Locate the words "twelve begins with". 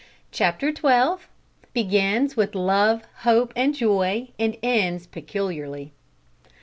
0.71-2.55